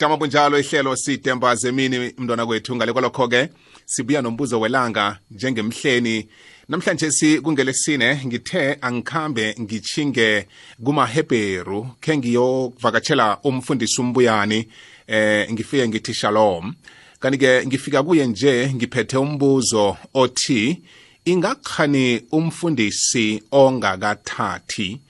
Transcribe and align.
jama 0.00 0.16
bunjalo 0.16 0.58
ihlelo 0.58 0.96
sidemba 0.96 1.54
zemini 1.54 2.12
mntwana 2.18 2.46
kwethu. 2.46 2.76
Ngale 2.76 2.92
kwalokho-ke 2.92 3.48
sibuya 3.86 4.22
nombuzo 4.22 4.60
welanga 4.60 5.18
njengemhleni. 5.30 6.28
Namhlanje 6.68 7.10
sikungelesine 7.10 8.20
ngithe 8.26 8.78
angikhambe 8.80 9.54
ngichinge 9.60 10.48
kumaheberu 10.84 11.88
khe 12.00 12.16
ngiyokuvakatshela 12.16 13.38
umfundisi 13.44 14.00
umbuyani 14.00 14.68
eh 15.06 15.52
ngifike 15.52 15.88
ngithi 15.88 16.14
shalom. 16.14 16.74
Kanti-ke 17.20 17.66
ngifika 17.66 18.02
kuye 18.02 18.26
nje 18.26 18.72
ngiphethe 18.74 19.16
umbuzo 19.16 19.96
othi 20.14 20.82
ingakhani 21.24 22.22
umfundisi 22.32 23.42
ongakathathi 23.50 25.00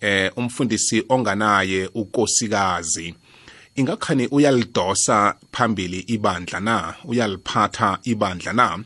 eh 0.00 0.32
umfundisi 0.36 1.04
onganaye 1.08 1.90
ukosikazi? 1.94 3.14
Ingakhani 3.76 4.26
uyalidosa 4.26 5.34
phambili 5.52 5.98
ibandla 5.98 6.60
na? 6.60 6.94
Uyaliphatha 7.04 7.98
ibandla 8.04 8.52
na? 8.52 8.78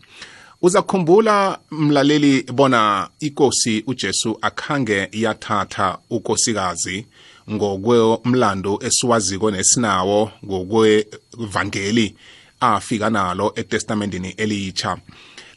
Uzakhumbula 0.62 1.58
mlaleli 1.70 2.42
bona 2.42 3.08
ikosi 3.20 3.84
uJesu 3.86 4.38
akhange 4.42 5.08
yathatha 5.12 5.98
ukosikazi 6.10 7.06
ngokwemlando 7.50 8.78
esiwaziko 8.82 9.50
nesinawo 9.50 10.30
ngokwevangeli 10.44 12.16
afika 12.60 13.10
nalo 13.10 13.52
etestamentini 13.56 14.28
elitsha. 14.36 14.96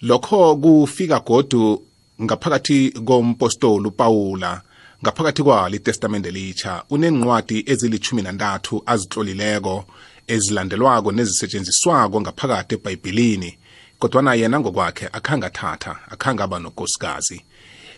Lokho 0.01 0.55
kufika 0.55 1.19
godu 1.19 1.81
ngaphakathi 2.21 2.91
kompostoli 2.91 3.87
uPawula. 3.87 4.61
Ngaphakathi 5.03 5.43
kwalo 5.43 5.75
itestamente 5.75 6.29
elitsha 6.29 6.83
unencwadi 6.89 7.63
ezilithumi 7.67 8.21
nantathu 8.21 8.83
azitlolileko 8.85 9.85
ezilandelwako 10.27 11.11
nezisetshenziswako 11.11 12.21
ngaphakathi 12.21 12.75
ebhayibhilini 12.75 13.57
kodwana 13.99 14.33
yena 14.33 14.59
ngokwakhe 14.59 15.05
akhangathatha 15.17 15.95
akhangaba 16.09 16.59
nokosikazi. 16.59 17.41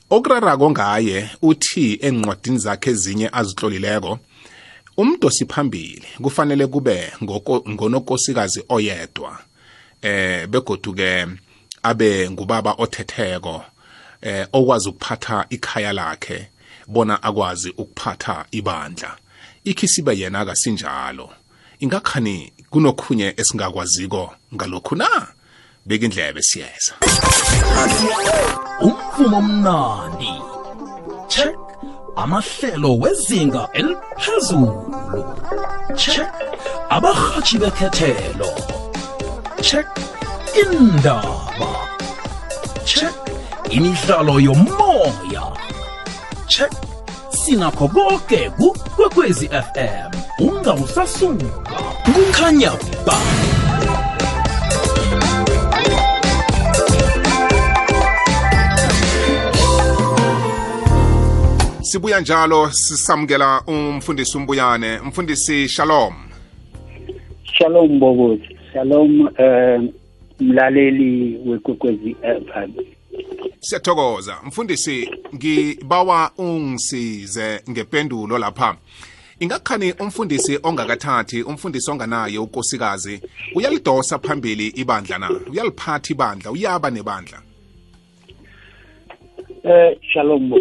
Okurarako 0.10 0.72
ngaye 0.72 1.30
uthi 1.42 2.00
encwadini 2.02 2.58
zakhe 2.58 2.90
ezinye 2.90 3.30
azitlolileko 3.34 4.20
umdosi 4.98 5.46
phambili 5.46 6.08
kufanele 6.22 6.68
kube 6.68 7.14
ngonokosikazi 7.70 8.64
oyedwa 8.70 9.40
eh 10.02 10.48
begodu-ke 10.48 11.28
abe 11.84 12.30
ngubaba 12.30 12.72
othetheko 12.78 13.66
eh 14.22 14.48
okwazi 14.54 14.90
ukuphatha 14.90 15.46
ikhaya 15.50 15.94
lakhe. 15.94 16.51
Bona 16.92 17.24
akwazi 17.24 17.70
ukuphatha 17.78 18.46
ibandla. 18.52 19.18
Ikhisiba 19.64 20.14
yena 20.14 20.40
akasinjalo. 20.40 21.30
Ingakhani 21.80 22.52
kunokhunye 22.70 23.34
esingakwaziko 23.38 24.34
ngalokhu 24.56 24.96
na? 24.96 25.28
Beka 25.86 26.06
indlebe 26.06 26.42
siyeza. 26.42 26.94
Umvumo 28.82 29.38
omnandi. 29.38 30.34
Check 31.28 31.56
amahlelo 32.16 32.98
wezinga 32.98 33.70
eliphezulu. 33.74 34.72
Check 35.96 36.34
abarhatshi 36.90 37.58
bekhethelo. 37.58 38.52
Check 39.62 39.88
indaba. 40.62 41.72
Check 42.86 43.16
imidlalo 43.70 44.40
yomoya. 44.40 45.61
Check 46.52 46.72
sinakho 47.30 47.88
konke 47.88 48.50
kukwekwezi 48.50 49.48
fm 49.48 50.12
ungawusasuka 50.48 51.46
kukhanya 52.14 52.72
ba. 53.06 53.18
Sibuya 61.82 62.20
njalo 62.20 62.70
sisamukela 62.72 63.62
umfundisi 63.68 64.38
umbuyane. 64.38 65.00
Mfundisi 65.06 65.70
shalom. 65.70 66.14
Shalom 67.44 68.00
bokozi 68.00 68.58
shalom 68.74 69.30
eh 69.38 69.82
mlaleli 70.40 71.40
wekwekwezi 71.46 72.16
FM 72.22 72.72
siyathokoza. 73.62 74.38
Mfundisi 74.44 75.10
ngibawa 75.36 76.32
ungisize 76.38 77.62
ngependulo 77.70 78.38
lapha. 78.38 78.78
Ingakhani 79.40 79.94
umfundisi 80.00 80.60
ongakathathi 80.64 81.44
umfundisi 81.44 81.92
onganaye 81.92 82.38
ukosikazi 82.38 83.22
uyalidosa 83.56 84.20
phambili 84.20 84.68
ibandla 84.68 85.18
na? 85.18 85.30
Uyaliphatha 85.52 86.14
ibandla 86.14 86.52
uyaba 86.52 86.90
nebandla? 86.90 87.42
Eh 89.64 89.98
shalom 90.14 90.54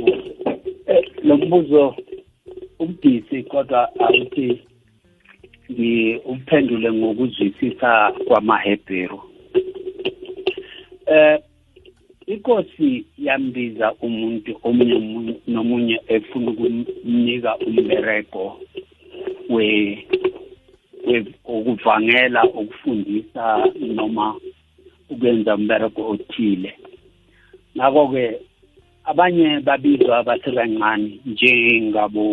eh 0.87 1.05
lo 1.23 1.37
mbuzo 1.37 1.97
ubudisi 2.79 3.43
kodwa 3.43 3.89
awuthi 3.99 4.61
ngiuphendule 5.73 6.93
ngokuzwisisa 6.93 8.13
kwamaHebheru. 8.27 9.21
Eh 11.07 11.39
inkosi 12.31 13.05
yambiza 13.19 13.87
umuntu 14.07 14.51
omunye 14.63 14.97
nomunye 15.47 15.97
efuna 16.09 16.51
ukumnika 16.51 17.57
umbereko 17.67 18.61
we 19.55 19.67
ukuvangela 21.45 22.45
ukufundisa 22.45 23.45
noma 23.81 24.27
ukwenza 25.11 25.55
umbereko 25.55 26.01
othile. 26.11 26.73
Ngakho-ke 27.77 28.25
abanye 29.05 29.61
babizwa 29.67 30.23
basebancane 30.23 31.19
njengabo 31.27 32.25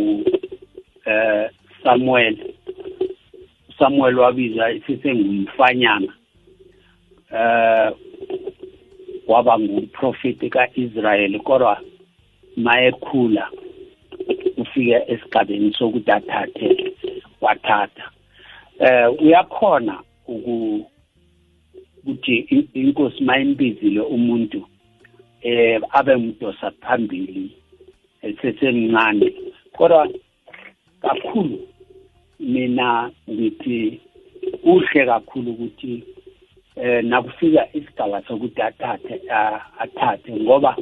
eh 1.06 1.50
Samuel. 1.84 2.36
Samuel 3.80 4.16
wabiza 4.19 4.72
isisengumfanyana 4.72 6.13
eh 7.34 7.91
waba 9.38 9.59
ngumprofeti 9.59 10.50
kaIsrayeli 10.50 11.40
kodwa 11.40 11.81
mayekhula 12.58 13.50
ufike 14.58 15.03
esigabeni 15.08 15.74
sokuthi 15.74 16.12
athathe 16.12 16.94
wathatha. 17.42 18.12
Eh 18.80 19.22
uyakhona 19.22 20.00
ukuthi 22.06 22.38
inkosi 22.74 23.24
mayimbizile 23.24 24.02
umuntu 24.02 24.68
eh 25.42 25.81
abe 25.90 26.16
umdosa 26.16 26.72
phambili 26.72 27.52
esesemncane. 28.22 29.34
Kodwa 29.78 30.09
kakhulu 31.02 31.59
mina 32.40 33.12
ngithi 33.30 34.02
kuhle 34.64 35.06
kakhulu 35.06 35.52
ukuthi 35.52 36.04
eh 36.81 37.03
nakufika 37.03 37.67
isigaba 37.73 38.21
sokuthi 38.27 38.61
athathe 38.61 39.21
athathe 39.79 40.31
ngoba 40.31 40.75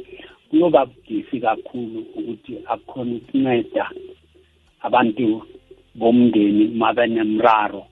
kuyoba 0.50 0.86
budisi 0.86 1.40
kakhulu 1.40 1.98
ukuthi 2.18 2.58
akhona 2.66 3.16
ukunceda 3.16 3.90
abantu 4.82 5.42
bomndeni 5.94 6.64
mabenemraro 6.68 7.86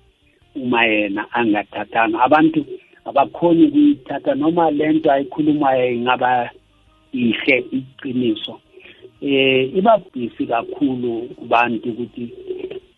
uma 0.54 0.84
yena 0.84 1.26
angathathanga. 1.32 2.20
Abantu 2.20 2.66
abakhoni 3.04 3.64
ukuyithatha 3.66 4.34
noma 4.34 4.70
lento 4.70 5.10
ayikhulumayo 5.12 5.92
ingaba 5.92 6.50
ihle 7.12 7.64
iqiniso. 7.72 8.60
Eh 9.22 9.76
iba 9.76 9.98
busy 10.12 10.46
kakhulu 10.46 11.28
kubantu 11.36 11.88
ukuthi 11.90 12.28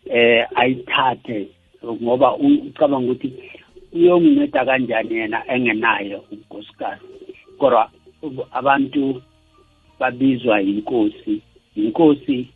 eh 0.05 0.45
ayithathe 0.55 1.47
ngoba 1.85 2.35
ucabanga 2.35 3.11
ukuthi 3.11 3.33
uyonginceda 3.93 4.65
kanjani 4.65 5.15
yena 5.15 5.43
engenayo 5.53 6.23
unkosikazi? 6.31 7.01
Kodwa 7.57 7.91
abantu 8.51 9.21
babizwa 9.99 10.61
inkosi. 10.61 11.41
Inkosi 11.75 12.47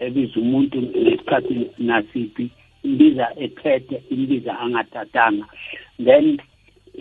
ebiza 0.00 0.40
umuntu 0.40 0.82
ngesikhathi 0.82 1.70
nasiphi 1.78 2.50
imbiza 2.84 3.26
ethethe 3.36 4.02
imbiza 4.10 4.58
angathathanga. 4.58 5.46
Then 6.04 6.40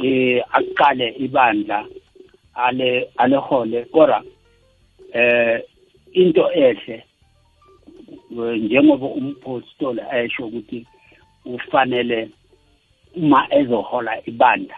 eh 0.03 0.44
aqale 0.51 1.15
ibandla 1.19 1.85
ale 2.53 3.09
alehole 3.18 3.85
kodwa 3.85 4.23
eh 5.13 5.62
into 6.13 6.51
ehle 6.53 7.03
njengoba 8.31 9.07
umpostoli 9.07 10.01
ayesho 10.12 10.45
ukuthi 10.45 10.85
ufanele 11.45 12.29
uma 13.15 13.47
ezohola 13.49 14.27
ibandla 14.27 14.75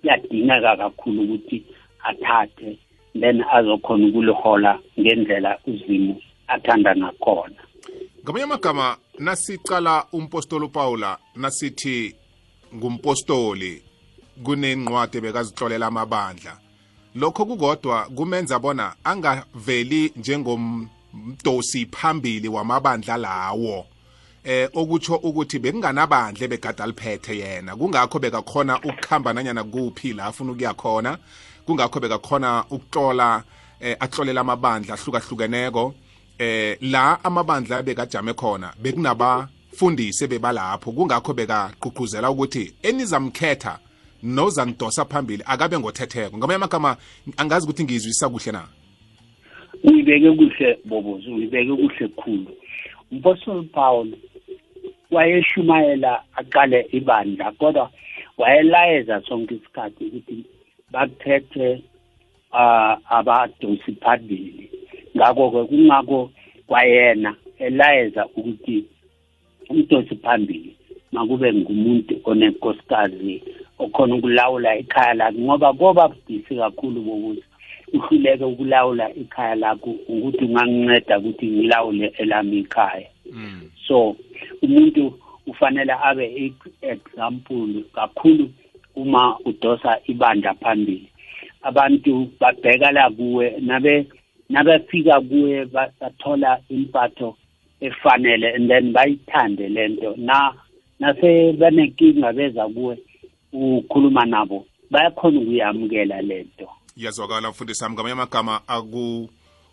kuyadingeka 0.00 0.76
kakhulu 0.76 1.22
ukuthi 1.22 1.64
athathe 2.04 2.78
then 3.20 3.44
azokhona 3.52 4.06
ukulihola 4.06 4.78
ngendlela 5.00 5.58
uzimo 5.66 6.16
athanda 6.48 6.94
nakhona 6.94 7.62
ngamanye 8.22 8.44
amagama 8.44 8.96
nasicala 9.18 10.04
umpostoli 10.12 10.64
upawula 10.64 11.18
nasithi 11.36 12.14
ngumpostoli 12.74 13.82
kunencwadi 14.44 15.20
bekazihlolela 15.20 15.86
amabandla. 15.86 16.58
Lokho 17.14 17.44
kukodwa 17.46 18.04
kumenza 18.16 18.58
bona 18.58 18.94
angaveli 19.04 20.12
njengomdosi 20.16 21.86
phambili 21.86 22.48
wamabandla 22.48 23.16
lawo. 23.16 23.86
Eh 24.48 24.68
okutsho 24.72 25.16
ukuthi 25.16 25.58
bekunganabandla 25.58 26.44
ebegada 26.44 26.86
liphethe 26.86 27.36
yena. 27.36 27.76
Kungakho 27.76 28.18
bekakhona 28.18 28.80
ukukhamba 28.80 29.32
nanyana 29.32 29.62
kuphi 29.62 30.14
la 30.14 30.24
afuna 30.24 30.52
ukuya 30.52 30.74
khona. 30.74 31.18
Kungakho 31.66 32.00
bekakhona 32.00 32.64
ukuhlola 32.70 33.44
eh, 33.80 33.96
ahlolela 34.00 34.40
amabandla 34.40 34.94
ahlukahlukeneko. 34.94 35.94
Eh 36.38 36.78
la 36.80 37.22
amabandla 37.24 37.82
bekajame 37.82 38.32
khona 38.32 38.72
bekunabafundisi 38.82 40.26
bebalapho 40.26 40.92
kungakho 40.92 41.34
bekagqugquzela 41.34 42.30
ukuthi 42.30 42.72
enizamkhetha 42.82 43.78
nozangidosa 44.22 45.04
phambili 45.04 45.42
akabe 45.46 45.78
ngothetheko. 45.78 46.38
Ngamanye 46.38 46.56
amagama 46.56 46.96
angazi 47.36 47.66
ukuthi 47.66 47.84
ngizwisisa 47.84 48.28
kuhle 48.28 48.52
na? 48.52 48.64
Uyibeke 49.84 50.30
kuhle 50.32 50.78
bobozi 50.86 51.28
uyibeke 51.28 51.76
kuhle 51.76 52.08
khulu. 52.16 52.56
Umpostoli 53.12 53.68
paul 53.72 54.08
wayeshumayela 55.10 56.22
aqale 56.36 56.88
ibandla 56.92 57.52
kodwa 57.52 57.90
wayelayeza 58.38 59.22
sonke 59.28 59.54
isikhathi 59.54 60.04
ukuthi 60.04 60.44
bakhethe 60.92 61.82
uh, 62.52 63.12
abadosi 63.16 63.92
phambili. 63.92 64.70
Ngakho-ke 65.16 65.64
kungakho 65.64 66.30
kwayena 66.66 67.34
elayeza 67.58 68.26
ukuthi 68.26 68.84
umdosi 69.68 70.16
phambili 70.16 70.76
makube 71.12 71.52
ngumuntu 71.52 72.20
onenkosikazi 72.24 73.42
okhona 73.78 74.14
ukulawula 74.14 74.76
ikhaya 74.78 75.14
lakhe 75.14 75.40
ngoba 75.40 75.72
koba 75.72 76.08
budisi 76.08 76.56
kakhulu 76.56 77.00
bokuthi 77.00 77.44
uhluleke 77.92 78.44
ukulawula 78.44 79.14
ikhaya 79.14 79.54
lakho 79.54 79.90
ukuthi 80.08 80.44
unganginceda 80.44 81.18
ukuthi 81.18 81.46
ngilawule 81.46 82.12
elami 82.18 82.58
ikhaya. 82.58 83.08
So 83.86 84.16
umuntu 84.62 85.18
ufanele 85.46 85.92
abe 85.92 86.52
example 86.80 87.84
kakhulu 87.94 88.50
uma 88.96 89.38
udosa 89.44 89.98
ibandla 90.06 90.54
phambili. 90.54 91.08
Abantu 91.62 92.30
babheka 92.40 92.92
la 92.92 93.10
kuwe 93.10 93.54
nabe 93.60 94.06
nabefika 94.48 95.20
kuwe 95.20 95.64
bathola 96.00 96.60
impatho 96.68 97.36
efanele 97.80 98.54
and 98.54 98.68
then 98.70 98.92
bayithande 98.92 99.68
lento 99.68 100.14
na 100.16 100.54
nase 101.00 101.52
banenkinga 101.52 102.32
beza 102.32 102.68
kuwe 102.68 102.98
ukhuluma 103.52 104.24
nabo 104.26 104.66
bayakhona 104.90 105.40
ukuyamukela 105.40 106.22
lento 106.22 106.68
iyazwakala 106.96 107.50
mfundisi 107.50 107.78
sami 107.80 107.94
ngamanye 107.94 108.12
amagama 108.12 108.60
aku 108.66 109.28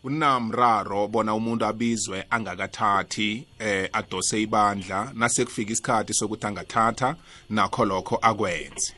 unamraro 0.05 1.07
bona 1.07 1.35
umuntu 1.35 1.65
abizwe 1.65 2.23
angakathathi 2.29 3.45
eh 3.59 3.89
adose 3.93 4.41
ibandla 4.41 5.11
nasekufika 5.13 5.71
isikhathi 5.71 6.13
sokuthi 6.13 6.47
angathatha 6.47 7.15
nakho 7.49 7.85
lokho 7.85 8.15
akwenze. 8.21 8.93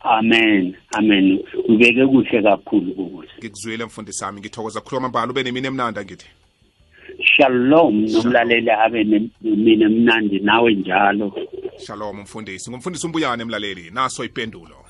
Amen 0.00 0.76
amen. 0.98 1.38
Ubeke 1.68 2.06
kuhle 2.06 2.42
kakhulu 2.42 2.92
kukuhle 2.94 3.28
ngikuzwile 3.38 3.84
mfundisi 3.84 4.18
sami 4.18 4.40
ngithokoza 4.40 4.80
kukhuluma 4.80 5.08
mbalo 5.08 5.30
ube 5.30 5.42
nemini 5.42 5.66
emnandi 5.66 6.00
ngithi 6.00 6.26
shalom 7.24 8.04
nomlaleli 8.12 8.70
abe 8.70 9.04
nemini 9.04 9.84
emnandi 9.84 10.40
nawe 10.40 10.74
njalo. 10.74 11.32
Shalom 11.86 12.20
mfundisi. 12.20 12.70
Ngumfundisi 12.70 13.06
umbuyane 13.06 13.42
emlaleli 13.42 13.90
naso 13.90 14.24
ipendulo. 14.24 14.89